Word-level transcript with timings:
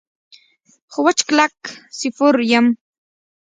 خو 0.91 0.99
وچ 1.05 1.19
کلک 1.27 1.55
سیفور 1.99 2.35
یم. 2.51 2.67